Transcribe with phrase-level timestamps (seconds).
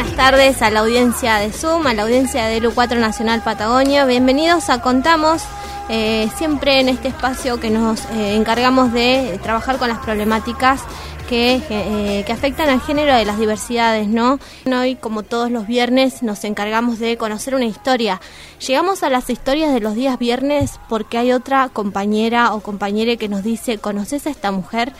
[0.00, 4.06] Tardes a la audiencia de Zoom, a la audiencia de LU4 Nacional Patagonia.
[4.06, 5.42] Bienvenidos a Contamos,
[5.90, 10.80] eh, siempre en este espacio que nos eh, encargamos de trabajar con las problemáticas
[11.28, 14.38] que, eh, que, afectan al género de las diversidades, ¿no?
[14.64, 18.18] Hoy, como todos los viernes, nos encargamos de conocer una historia.
[18.66, 23.28] Llegamos a las historias de los días viernes porque hay otra compañera o compañera que
[23.28, 24.94] nos dice, ¿conoces a esta mujer?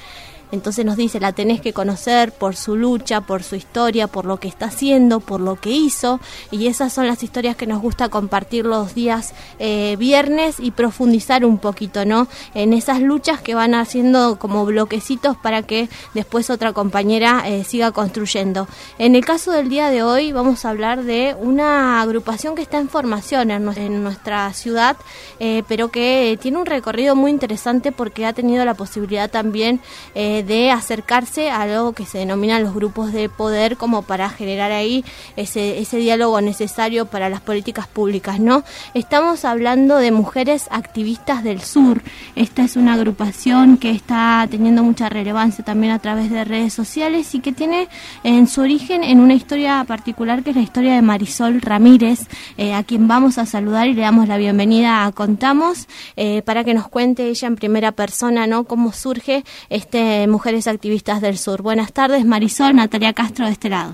[0.52, 4.36] Entonces nos dice, la tenés que conocer por su lucha, por su historia, por lo
[4.36, 6.20] que está haciendo, por lo que hizo.
[6.50, 11.46] Y esas son las historias que nos gusta compartir los días eh, viernes y profundizar
[11.46, 12.28] un poquito, ¿no?
[12.54, 17.90] En esas luchas que van haciendo como bloquecitos para que después otra compañera eh, siga
[17.92, 18.68] construyendo.
[18.98, 22.78] En el caso del día de hoy vamos a hablar de una agrupación que está
[22.78, 24.98] en formación en, nuestra ciudad,
[25.40, 29.80] eh, pero que tiene un recorrido muy interesante porque ha tenido la posibilidad también
[30.14, 35.04] de acercarse a algo que se denominan los grupos de poder como para generar ahí
[35.36, 38.64] ese, ese diálogo necesario para las políticas públicas, ¿no?
[38.94, 42.02] Estamos hablando de mujeres activistas del sur.
[42.36, 47.34] Esta es una agrupación que está teniendo mucha relevancia también a través de redes sociales
[47.34, 47.88] y que tiene
[48.24, 52.26] en su origen en una historia particular que es la historia de Marisol Ramírez,
[52.56, 56.64] eh, a quien vamos a saludar y le damos la bienvenida a Contamos eh, para
[56.64, 58.64] que nos cuente ella en primera persona, ¿no?
[58.64, 61.60] Cómo surge este Mujeres Activistas del Sur.
[61.60, 63.92] Buenas tardes, Marisol, Natalia Castro de este lado.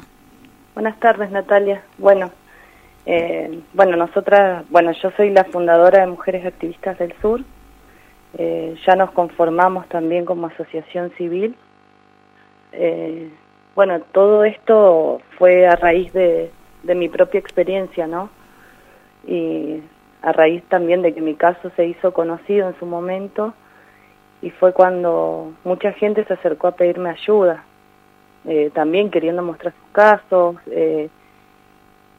[0.72, 1.82] Buenas tardes, Natalia.
[1.98, 2.30] Bueno,
[3.06, 7.40] eh, bueno, nosotras, bueno, yo soy la fundadora de Mujeres Activistas del Sur.
[8.38, 11.56] Eh, ya nos conformamos también como asociación civil.
[12.70, 13.30] Eh,
[13.74, 16.52] bueno, todo esto fue a raíz de,
[16.84, 18.30] de mi propia experiencia, ¿no?
[19.26, 19.82] Y
[20.22, 23.54] a raíz también de que mi caso se hizo conocido en su momento
[24.40, 27.64] y fue cuando mucha gente se acercó a pedirme ayuda,
[28.44, 31.08] eh, también queriendo mostrar sus casos, eh,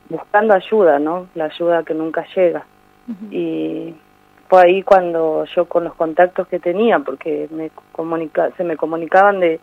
[0.09, 1.27] buscando ayuda, ¿no?
[1.35, 2.65] La ayuda que nunca llega.
[3.31, 3.95] Y
[4.47, 9.39] fue ahí cuando yo con los contactos que tenía, porque me comunica se me comunicaban
[9.39, 9.59] de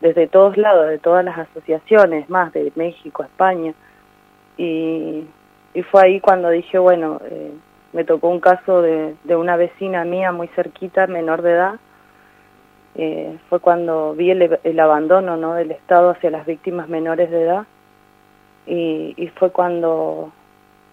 [0.00, 3.72] desde todos lados, de todas las asociaciones, más de México, España,
[4.58, 5.26] y,
[5.72, 7.52] y fue ahí cuando dije, bueno, eh,
[7.96, 11.74] me tocó un caso de, de una vecina mía muy cerquita, menor de edad.
[12.94, 15.54] Eh, fue cuando vi el, el, abandono ¿no?
[15.54, 17.66] del Estado hacia las víctimas menores de edad
[18.66, 20.30] y, y fue cuando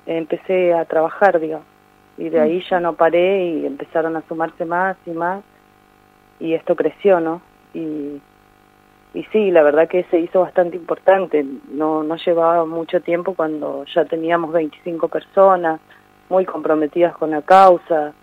[0.06, 1.68] empecé a trabajar, digamos.
[2.18, 5.44] Y de ahí ya no paré y empezaron a sumarse más y más
[6.40, 7.41] y esto creció, ¿no?
[7.74, 8.22] Y,
[9.14, 11.46] y sí, la verdad que se hizo bastante importante.
[11.70, 15.81] No, no llevaba mucho tiempo cuando ya teníamos 25 personas,
[16.29, 18.13] muy comprometidas con la causa.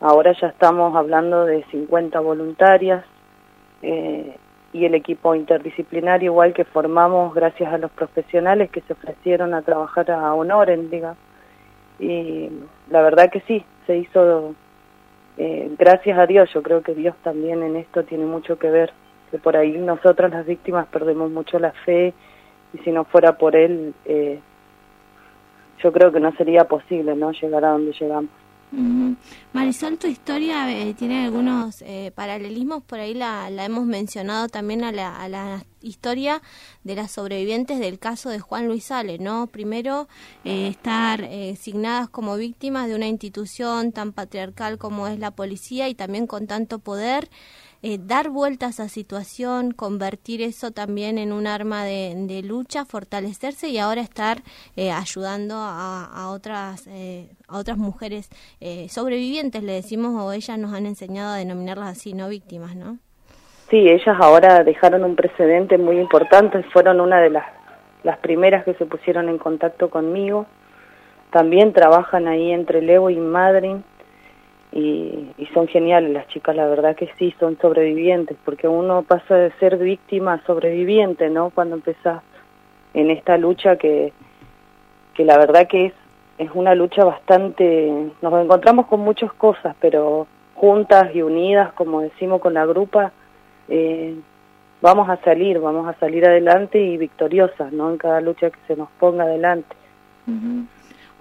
[0.00, 3.04] Ahora ya estamos hablando de 50 voluntarias
[3.82, 4.36] eh,
[4.72, 9.62] y el equipo interdisciplinario igual que formamos gracias a los profesionales que se ofrecieron a
[9.62, 11.16] trabajar a Honoren, diga.
[11.98, 12.50] Y
[12.90, 14.54] la verdad que sí, se hizo
[15.38, 16.50] eh, gracias a Dios.
[16.52, 18.92] Yo creo que Dios también en esto tiene mucho que ver,
[19.30, 22.12] que por ahí nosotras las víctimas perdemos mucho la fe
[22.72, 23.94] y si no fuera por Él...
[24.04, 24.40] Eh,
[25.84, 28.30] yo creo que no sería posible no llegar a donde llegamos.
[29.52, 34.82] Marisol, tu historia eh, tiene algunos eh, paralelismos, por ahí la, la, hemos mencionado también
[34.82, 36.40] a la, historia
[36.82, 39.46] de las sobrevivientes del caso de Juan Luis Sale, ¿no?
[39.48, 40.08] Primero,
[40.42, 45.94] eh, estar asignadas como víctimas de una institución tan patriarcal como es la policía y
[45.94, 47.28] también con tanto poder,
[47.86, 52.86] eh, dar vuelta a esa situación, convertir eso también en un arma de, de lucha,
[52.86, 54.38] fortalecerse y ahora estar
[54.74, 58.30] eh, ayudando a, a otras eh, a otras mujeres
[58.88, 62.96] sobrevivientes, le decimos, o ellas nos han enseñado a denominarlas así, no víctimas, ¿no?
[63.68, 67.44] Sí, ellas ahora dejaron un precedente muy importante, fueron una de las,
[68.02, 70.46] las primeras que se pusieron en contacto conmigo.
[71.30, 73.76] También trabajan ahí entre Levo y Madrid
[74.74, 79.52] y, son geniales las chicas, la verdad que sí, son sobrevivientes, porque uno pasa de
[79.60, 81.50] ser víctima a sobreviviente, ¿no?
[81.50, 82.22] Cuando empezás
[82.92, 84.12] en esta lucha que,
[85.14, 85.92] que la verdad que es,
[86.38, 92.40] es una lucha bastante, nos encontramos con muchas cosas, pero juntas y unidas, como decimos
[92.40, 93.12] con la grupa,
[93.68, 94.16] eh,
[94.82, 97.90] vamos a salir, vamos a salir adelante y victoriosas, ¿no?
[97.90, 99.76] En cada lucha que se nos ponga adelante.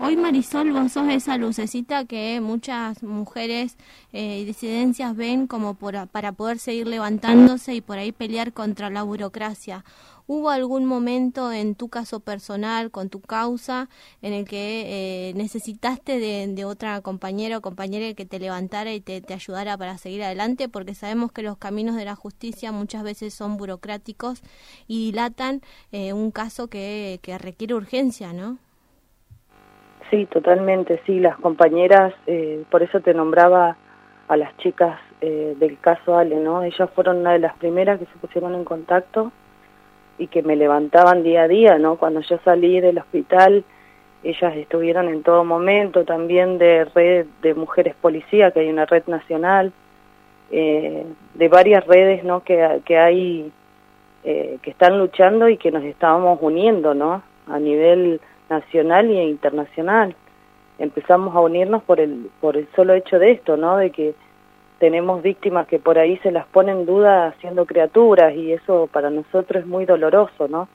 [0.05, 3.77] Hoy Marisol, vos sos esa lucecita que muchas mujeres
[4.11, 9.03] eh, y disidencias ven como para poder seguir levantándose y por ahí pelear contra la
[9.03, 9.85] burocracia.
[10.27, 13.87] ¿Hubo algún momento en tu caso personal, con tu causa,
[14.21, 19.23] en el que eh, necesitaste de, otra compañera o compañera que te levantara y te,
[19.33, 20.67] ayudara para seguir adelante?
[20.67, 24.41] Porque sabemos que los caminos de la justicia muchas veces son burocráticos
[24.85, 25.61] y dilatan
[25.93, 28.57] eh, un caso que, que requiere urgencia, ¿no?
[30.13, 33.77] Sí, totalmente, sí, las compañeras, eh, por eso te nombraba
[34.27, 36.61] a las chicas eh, del caso Ale, ¿no?
[36.61, 39.31] Ellas fueron una de las primeras que se pusieron en contacto
[40.19, 41.95] y que me levantaban día a día, ¿no?
[41.95, 43.63] Cuando yo salí del hospital,
[44.21, 49.07] ellas estuvieron en todo momento, también de red de mujeres policía, que hay una red
[49.07, 49.73] nacional,
[50.51, 52.43] eh, de varias redes, ¿no?
[52.43, 53.51] Que, que hay,
[54.23, 57.23] que están luchando y que nos estábamos uniendo, ¿no?
[57.47, 58.21] A nivel
[58.53, 60.15] nacional e internacional.
[60.79, 63.77] Empezamos a unirnos por el, por el solo hecho de esto, ¿no?
[63.77, 64.15] De que
[64.79, 69.09] tenemos víctimas que por ahí se las ponen en duda siendo criaturas y eso para
[69.09, 70.67] nosotros es muy doloroso, ¿no?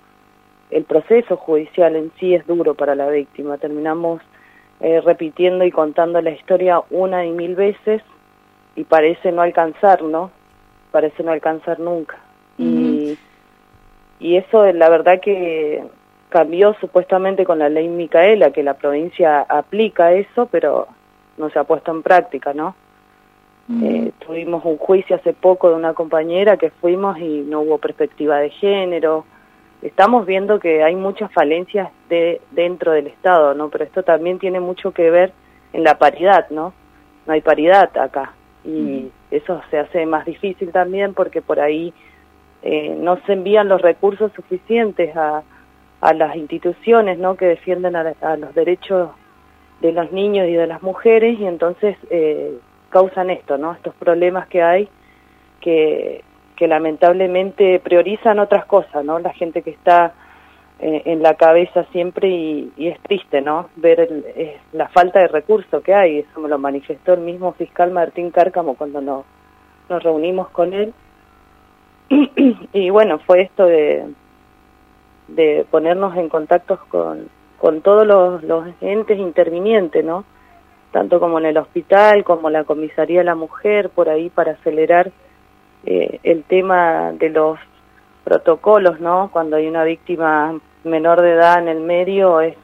[0.70, 3.58] El proceso judicial en sí es duro para la víctima.
[3.58, 4.20] Terminamos
[4.80, 8.02] eh, repitiendo y contando la historia una y mil veces
[8.76, 10.30] y parece no alcanzar, ¿no?
[10.90, 12.16] Parece no alcanzar nunca.
[12.58, 13.16] Y
[14.20, 15.84] y eso la verdad que
[16.28, 20.88] cambió supuestamente con la ley Micaela, que la provincia aplica eso, pero
[21.36, 22.74] no se ha puesto en práctica, ¿no?
[23.82, 28.38] Eh, tuvimos un juicio hace poco de una compañera que fuimos y no hubo perspectiva
[28.38, 29.26] de género.
[29.82, 33.68] Estamos viendo que hay muchas falencias de, dentro del Estado, ¿no?
[33.68, 35.32] Pero esto también tiene mucho que ver
[35.74, 36.72] en la paridad, ¿no?
[37.26, 38.32] No hay paridad acá.
[38.64, 41.92] Y eso se hace más difícil también porque por ahí
[42.62, 45.42] eh, no se envían los recursos suficientes a,
[46.00, 47.36] a las instituciones ¿no?
[47.36, 49.10] que defienden a, los derechos
[49.80, 52.58] de los niños y de las mujeres y entonces eh,
[52.90, 53.72] causan esto, ¿no?
[53.72, 54.88] estos problemas que hay
[55.60, 56.24] que,
[56.60, 59.18] lamentablemente priorizan otras cosas, ¿no?
[59.20, 60.12] la gente que está
[60.80, 63.68] eh, en la cabeza siempre y, es triste ¿no?
[63.76, 64.08] ver
[64.72, 68.74] la falta de recursos que hay, eso me lo manifestó el mismo fiscal Martín Cárcamo
[68.74, 70.92] cuando nos reunimos con él
[72.72, 74.06] y bueno, fue esto de
[75.28, 77.28] de ponernos en contacto con,
[77.58, 80.24] con todos los, los entes intervinientes, ¿no?
[80.92, 85.10] Tanto como en el hospital, como la comisaría de la mujer, por ahí para acelerar
[85.84, 87.58] eh, el tema de los
[88.24, 89.30] protocolos, ¿no?
[89.32, 92.56] Cuando hay una víctima menor de edad en el medio, es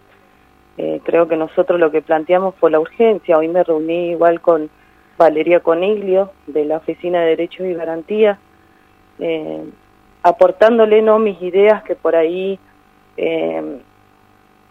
[0.76, 3.38] eh, creo que nosotros lo que planteamos fue la urgencia.
[3.38, 4.70] Hoy me reuní igual con
[5.16, 8.38] Valeria Coniglio, de la Oficina de Derechos y Garantía,
[9.20, 9.64] eh,
[10.24, 12.58] aportándole no mis ideas que por ahí
[13.18, 13.78] eh,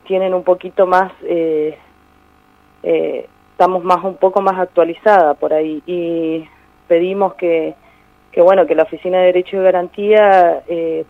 [0.05, 1.77] tienen un poquito más eh,
[2.81, 5.81] eh, estamos más un poco más actualizada por ahí.
[5.85, 6.45] Y
[6.87, 7.75] pedimos que
[8.31, 10.63] que bueno que la oficina de derecho y garantía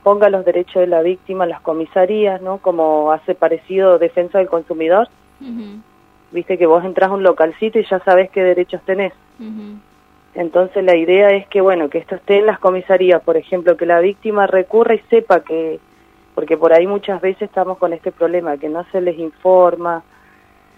[0.04, 4.50] ponga los derechos de la víctima en las comisarías no como hace parecido defensa del
[4.50, 5.08] consumidor.
[6.34, 9.14] Viste que vos entras a un localcito y ya sabes qué derechos tenés
[10.36, 13.86] entonces la idea es que, bueno, que esto esté en las comisarías, por ejemplo, que
[13.86, 15.80] la víctima recurra y sepa que,
[16.34, 20.04] porque por ahí muchas veces estamos con este problema, que no se les informa,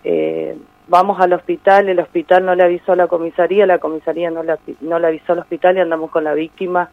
[0.04, 0.58] eh,
[0.88, 4.56] vamos al hospital, el hospital no le avisó a la comisaría, la comisaría no le,
[4.82, 6.90] no le avisó al hospital y andamos con la víctima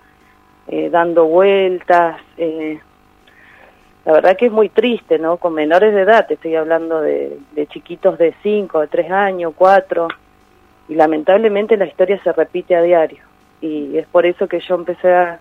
[0.69, 2.21] eh, dando vueltas.
[2.39, 2.79] Eh,
[4.05, 5.37] la verdad que es muy triste, ¿no?
[5.37, 10.09] Con menores de edad, estoy hablando de, de chiquitos de 5, de 3 años, 4
[10.89, 13.23] y lamentablemente la historia se repite a diario
[13.61, 15.41] y es por eso que yo empecé a,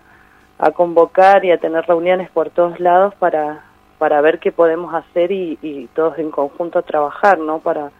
[0.74, 3.64] convocar y a tener reuniones por todos lados para
[3.98, 7.90] para ver qué podemos hacer y, todos en conjunto trabajar no para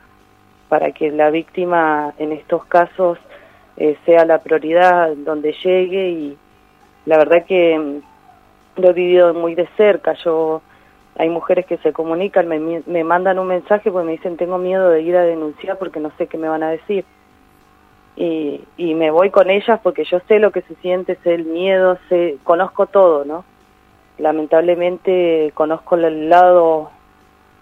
[0.68, 3.18] para que la víctima en estos casos
[3.76, 6.38] eh, sea la prioridad donde llegue y
[7.04, 10.14] la verdad que mm, lo he vivido muy de cerca.
[10.24, 10.62] Yo
[11.16, 14.88] hay mujeres que se comunican, me, me mandan un mensaje porque me dicen tengo miedo
[14.90, 17.04] de ir a denunciar porque no sé qué me van a decir.
[18.14, 21.44] Y, y me voy con ellas porque yo sé lo que se siente, sé el
[21.44, 23.44] miedo, sé, conozco todo, ¿no?
[24.18, 26.90] Lamentablemente conozco el lado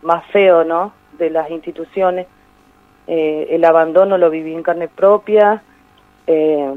[0.02, 0.92] más feo, ¿no?
[1.18, 2.26] De las instituciones.
[3.06, 5.62] Eh, el abandono lo viví en carne propia.
[6.26, 6.74] Eh,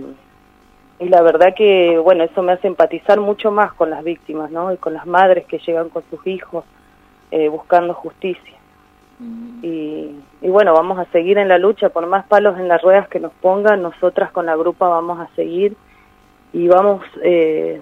[0.99, 4.71] y la verdad que, bueno, eso me hace empatizar mucho más con las víctimas, ¿no?
[4.71, 6.63] Y con las madres que llegan con sus hijos
[7.31, 8.53] eh, buscando justicia.
[9.61, 10.11] Y,
[10.41, 13.19] y, bueno, vamos a seguir en la lucha, por más palos en las ruedas que
[13.19, 15.75] nos pongan, nosotras con la grupa vamos a seguir
[16.53, 17.81] y vamos eh,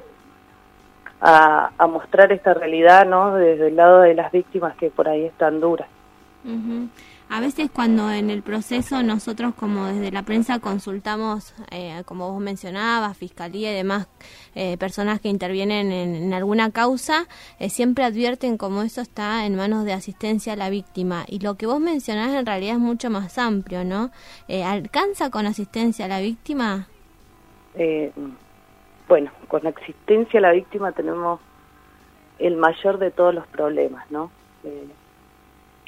[1.20, 3.36] a, mostrar esta realidad, ¿no?
[3.36, 5.88] Desde el lado de las víctimas que por ahí están duras.
[7.34, 12.42] A veces cuando en el proceso nosotros como desde la prensa consultamos, eh, como vos
[12.42, 14.10] mencionabas, fiscalía y demás
[14.54, 19.86] eh, personas que intervienen en, alguna causa, eh, siempre advierten como eso está en manos
[19.86, 21.24] de asistencia a la víctima.
[21.26, 24.12] Y lo que vos mencionás en realidad es mucho más amplio, ¿no?
[24.66, 26.90] ¿Alcanza con asistencia a la víctima?
[29.08, 31.40] bueno, con asistencia a la víctima tenemos
[32.40, 34.32] el mayor de todos los problemas, ¿no?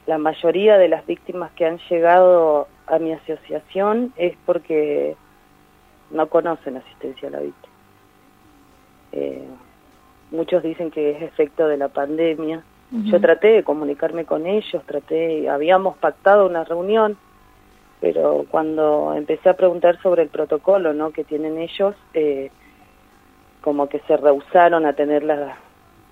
[0.05, 5.15] La mayoría de las víctimas que han llegado a mi asociación es porque
[6.11, 7.73] no conocen asistencia a la víctima.
[9.13, 9.47] Eh,
[10.31, 12.63] muchos dicen que es efecto de la pandemia.
[12.91, 17.17] Yo traté de comunicarme con ellos, traté, habíamos pactado una reunión,
[17.99, 21.09] pero cuando empecé a preguntar sobre el protocolo ¿no?
[21.09, 22.51] que tienen ellos, eh,
[23.61, 25.57] como que se rehusaron a tener la,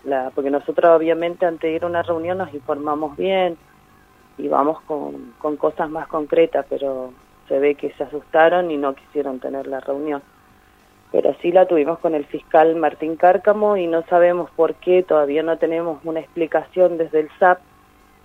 [0.05, 3.57] la, porque nosotros obviamente antes de ir a una reunión nos informamos bien,
[4.37, 7.13] y vamos con, con cosas más concretas, pero
[7.47, 10.21] se ve que se asustaron y no quisieron tener la reunión.
[11.11, 15.43] Pero sí la tuvimos con el fiscal Martín Cárcamo y no sabemos por qué, todavía
[15.43, 17.59] no tenemos una explicación desde el SAP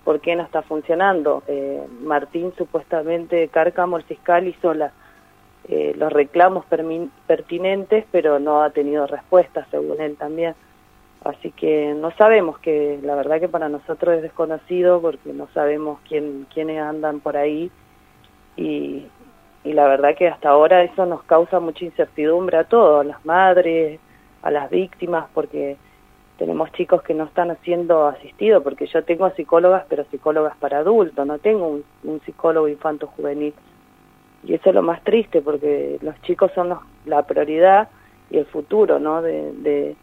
[0.05, 1.43] por qué no está funcionando.
[1.47, 4.93] Eh, Martín supuestamente, Cárcamo, el fiscal, hizo la,
[5.67, 6.65] eh, los reclamos
[7.27, 10.55] pertinentes, pero no ha tenido respuesta, según él también.
[11.27, 15.99] Así que no sabemos que la verdad que para nosotros es desconocido porque no sabemos
[16.07, 17.69] quién, quiénes andan por ahí
[18.55, 19.05] y,
[19.65, 23.25] y la verdad que hasta ahora eso nos causa mucha incertidumbre a todos, a las
[23.25, 23.99] madres,
[24.41, 25.75] a las víctimas, porque
[26.37, 31.27] tenemos chicos que no están siendo asistidos, porque yo tengo psicólogas, pero psicólogas para adultos,
[31.27, 33.53] no tengo un, psicólogo infanto-juvenil.
[34.45, 37.89] Y eso es lo más triste, porque los chicos son los, la prioridad
[38.29, 39.21] y el futuro, ¿no?
[39.21, 39.97] de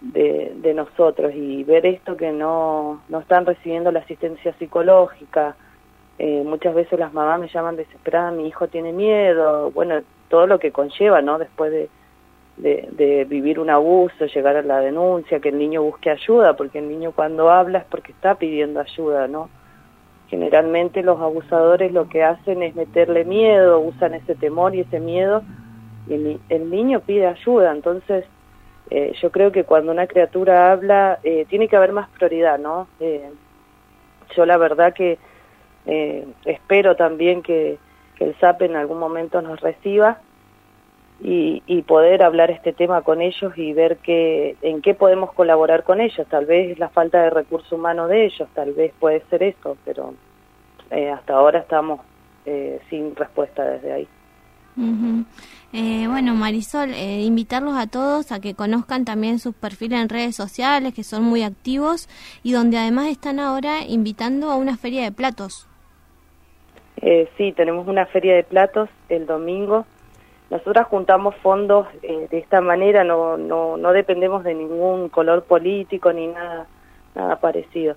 [0.00, 5.56] de, de nosotros y ver esto que no, no están recibiendo la asistencia psicológica.
[6.18, 10.58] Eh, muchas veces las mamás me llaman desesperadas, mi hijo tiene miedo, bueno, todo lo
[10.58, 11.38] que conlleva, ¿no?
[11.38, 11.88] Después de,
[12.56, 16.80] de, de, vivir un abuso, llegar a la denuncia, que el niño busque ayuda, porque
[16.80, 19.48] el niño cuando habla es porque está pidiendo ayuda, ¿no?
[20.28, 25.42] Generalmente los abusadores lo que hacen es meterle miedo, usan ese temor y ese miedo,
[26.08, 28.24] y el, el niño pide ayuda, entonces
[28.90, 32.88] eh, yo creo que cuando una criatura habla eh, tiene que haber más prioridad, ¿no?
[33.00, 33.30] Eh,
[34.34, 35.18] yo la verdad que
[36.44, 37.78] espero también que,
[38.18, 40.18] el SAP en algún momento nos reciba
[41.20, 46.00] y, poder hablar este tema con ellos y ver que, en qué podemos colaborar con
[46.00, 46.26] ellos.
[46.28, 49.78] Tal vez es la falta de recurso humano de ellos, tal vez puede ser eso,
[49.84, 50.14] pero
[51.14, 52.00] hasta ahora estamos
[52.90, 54.08] sin respuesta desde ahí.
[55.72, 60.34] Eh, bueno, Marisol, eh, invitarlos a todos a que conozcan también sus perfiles en redes
[60.34, 62.08] sociales, que son muy activos
[62.42, 65.66] y donde además están ahora invitando a una feria de platos.
[67.00, 69.84] Eh, sí, tenemos una feria de platos el domingo.
[70.50, 76.28] Nosotras juntamos fondos de esta manera, no, no, no dependemos de ningún color político ni
[76.28, 76.66] nada,
[77.14, 77.96] nada parecido.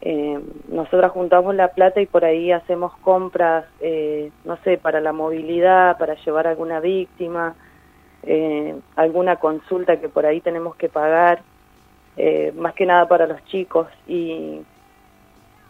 [0.00, 0.38] Eh,
[0.68, 5.98] nosotras juntamos la plata y por ahí hacemos compras, eh, no sé, para la movilidad,
[5.98, 7.54] para llevar alguna víctima,
[8.22, 11.40] eh, alguna consulta que por ahí tenemos que pagar,
[12.16, 13.88] eh, más que nada para los chicos.
[14.06, 14.62] Y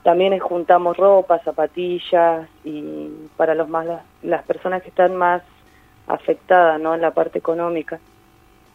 [0.03, 3.87] también juntamos ropa, zapatillas y para los más
[4.23, 5.43] las, personas que están más
[6.07, 6.95] afectadas, ¿no?
[6.95, 7.99] En la parte económica.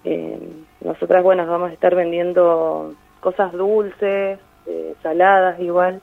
[0.04, 0.40] Eh,
[0.82, 6.01] nosotras, bueno, vamos a estar vendiendo cosas dulces, eh, saladas igual,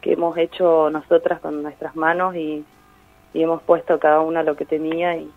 [0.00, 2.64] que hemos hecho nosotras con nuestras manos y,
[3.32, 5.28] hemos puesto cada una lo que tenía y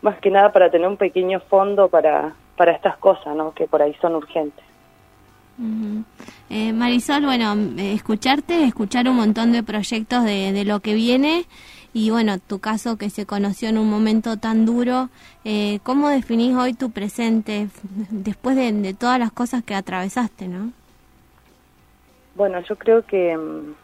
[0.00, 3.52] más que nada para tener un pequeño fondo para, para estas cosas, ¿no?
[3.52, 4.64] que por ahí son urgentes.
[6.50, 11.46] eh, Marisol, bueno, escucharte, escuchar un montón de proyectos de, de lo que viene
[11.92, 15.08] y bueno, tu caso que se conoció en un momento tan duro,
[15.44, 17.68] eh, ¿cómo definís hoy tu presente
[18.10, 20.72] después de, todas las cosas que atravesaste, no?
[22.34, 23.74] Bueno, yo creo que, mm,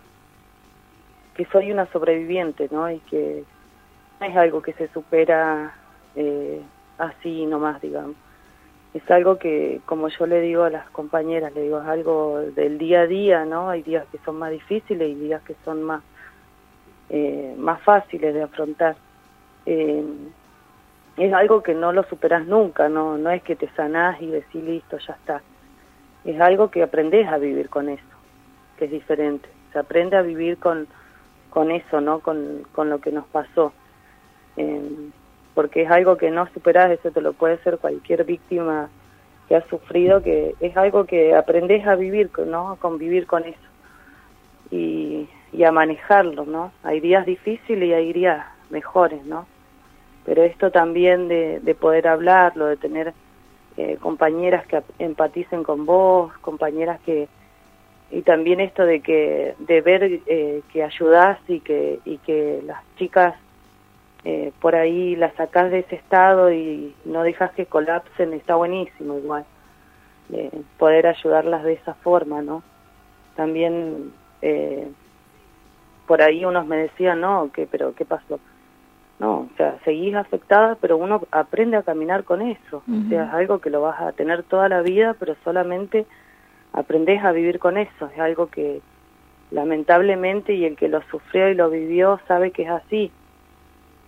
[1.35, 2.91] que soy una sobreviviente, ¿no?
[2.91, 3.45] Y que
[4.21, 5.75] no es algo que se supera
[6.15, 6.63] eh,
[6.99, 8.17] así nomás, digamos
[8.97, 12.79] es algo que, como yo le digo a las compañeras, le digo, es algo del
[12.79, 13.69] día a día, ¿no?
[13.69, 16.03] Hay días que son más difíciles y días que son más,
[17.11, 18.97] eh, más fáciles de afrontar.
[19.65, 20.05] Eh,
[21.17, 24.63] es algo que no lo superas nunca, no, no es que te sanás y decís
[24.63, 25.43] listo, ya está.
[26.25, 28.03] Es algo que aprendes a vivir con eso,
[28.79, 29.49] que es diferente.
[29.73, 30.87] Se aprende a vivir con,
[31.51, 32.21] con eso, ¿no?
[32.21, 33.73] Con, con lo que nos pasó.
[34.57, 35.11] Eh,
[35.55, 38.91] porque es algo que no superás, eso te lo puede hacer cualquier víctima
[39.49, 42.73] que ha sufrido, que es algo que aprendes a vivir, ¿no?
[42.73, 43.67] A convivir con eso
[44.71, 45.29] y,
[45.65, 46.73] a manejarlo, ¿no?
[46.83, 49.47] Hay días difíciles y hay días mejores, ¿no?
[50.25, 53.15] Pero esto también de, poder hablarlo, de tener
[53.77, 57.29] eh, compañeras que empaticen con vos, compañeras que
[58.09, 62.81] y también esto de que de ver eh, que ayudás y que y que las
[62.97, 63.35] chicas
[64.29, 69.17] eh, por ahí la sacás de ese estado y no dejas que colapsen, está buenísimo
[69.19, 69.45] igual.
[70.33, 72.65] Eh, poder ayudarlas de esa forma, ¿no?
[73.37, 74.89] También eh,
[76.07, 78.41] por ahí unos me decían, no, ¿qué, pero ¿qué pasó?
[79.19, 82.83] No, o sea, seguís afectada, pero uno aprende a caminar con eso.
[82.87, 86.07] O sea, es algo que lo vas a tener toda la vida, pero solamente
[86.73, 88.11] aprendes a vivir con eso.
[88.15, 88.83] Es algo que
[89.51, 93.11] lamentablemente y el que lo sufrió y lo vivió sabe que es así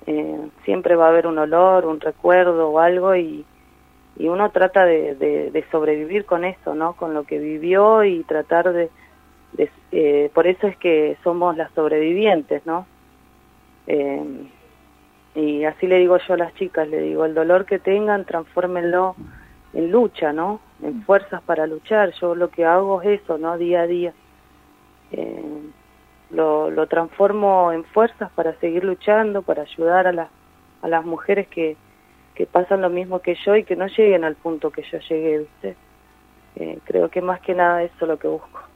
[0.09, 3.45] eh, siempre va a haber un olor, un recuerdo o algo y,
[4.17, 6.95] y uno trata de, de, sobrevivir con eso, ¿no?
[6.95, 8.89] Con lo que vivió y tratar de...
[9.93, 12.87] eh, por eso es que somos las sobrevivientes, ¿no?
[13.87, 14.47] Eh,
[15.35, 19.15] y así le digo yo a las chicas, le digo, el dolor que tengan, transfórmenlo
[19.73, 20.61] en lucha, ¿no?
[20.83, 22.13] En fuerzas para luchar.
[22.21, 23.57] Yo lo que hago es eso, ¿no?
[23.57, 24.13] Día a día.
[25.13, 25.63] Eh,
[26.31, 30.29] lo, lo transformo en fuerzas para seguir luchando, para ayudar a, la,
[30.83, 31.77] a las mujeres que,
[32.35, 35.39] que pasan lo mismo que yo y que no lleguen al punto que yo llegué,
[35.39, 35.77] ¿viste?
[36.57, 38.68] Eh, creo que más que nada eso es lo que busco.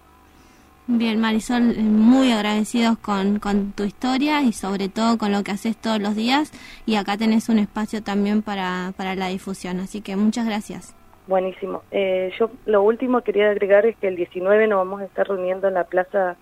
[0.94, 5.50] Bien, Marisol, eh, muy agradecidos con, con tu historia y sobre todo con lo que
[5.50, 6.52] haces todos los días
[6.84, 10.94] y acá tenés un espacio también para, para la difusión, así que muchas gracias.
[11.26, 11.82] Buenísimo.
[11.92, 15.66] Eh, yo lo último quería agregar es que el 19 nos vamos a estar reuniendo
[15.66, 16.36] en la Plaza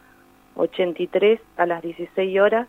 [0.57, 2.67] 83 a las 16 horas.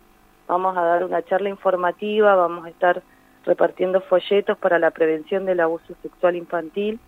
[0.47, 3.01] Vamos a dar una charla informativa, vamos a estar
[3.43, 6.99] repartiendo folletos para la prevención del abuso sexual infantil.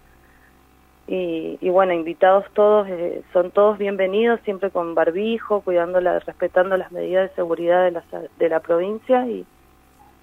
[1.06, 6.92] Y, bueno, invitados todos, eh, son todos bienvenidos, siempre con barbijo, cuidando la, respetando las
[6.94, 8.04] medidas de seguridad de la,
[8.40, 9.46] de la provincia y,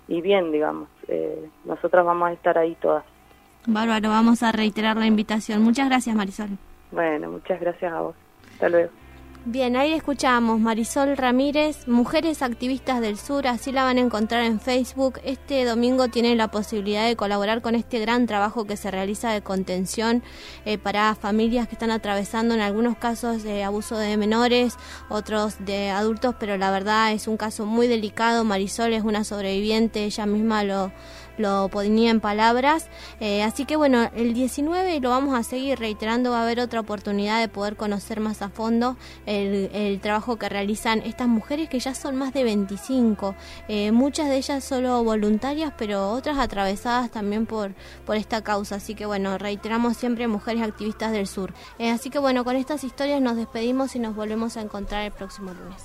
[0.09, 3.05] y bien, digamos, eh, nosotras vamos a estar ahí todas.
[3.66, 5.62] Bárbaro, vamos a reiterar la invitación.
[5.62, 6.49] Muchas gracias, Marisol.
[6.90, 8.16] Bueno, muchas gracias a vos.
[8.55, 8.90] Hasta luego.
[9.46, 14.61] Bien, ahí escuchamos Marisol Ramírez, Mujeres Activistas del Sur, así la van a encontrar en
[14.61, 15.18] Facebook.
[15.24, 19.40] Este domingo tienen la posibilidad de colaborar con este gran trabajo que se realiza de
[19.40, 20.22] contención
[20.66, 24.76] eh, para familias que están atravesando en algunos casos de abuso de menores,
[25.09, 28.44] otros de adultos, pero la verdad es un caso muy delicado.
[28.44, 30.92] Marisol es una sobreviviente, ella misma lo
[31.40, 32.88] lo ponía en palabras.
[33.18, 36.81] Eh, así que bueno, el 19 lo vamos a seguir reiterando, va a haber otra
[36.81, 41.94] oportunidad de poder conocer más a fondo el, trabajo que realizan estas mujeres que ya
[41.94, 43.35] son más de 25,
[43.68, 47.72] eh, muchas de ellas solo voluntarias, pero otras atravesadas también por,
[48.07, 48.76] por esta causa.
[48.76, 51.53] Así que bueno, reiteramos siempre mujeres activistas del sur.
[51.79, 55.12] Eh, así que bueno, con estas historias nos despedimos y nos volvemos a encontrar el
[55.12, 55.83] próximo lunes.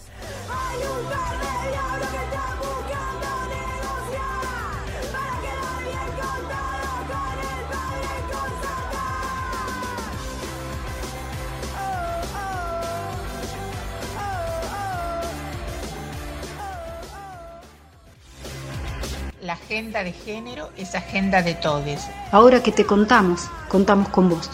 [19.45, 22.01] La agenda de género es agenda de todos.
[22.31, 24.49] Ahora que te contamos, contamos con vos.